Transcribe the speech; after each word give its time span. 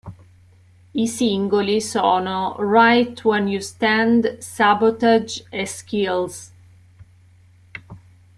I 0.95 1.03
singoli 1.07 1.79
sono 1.79 2.55
"Rite 2.57 3.21
When 3.23 3.47
You 3.47 3.59
Stand", 3.61 4.39
"Sabotage" 4.39 5.43
e 5.51 5.67
"Skills". 5.67 6.51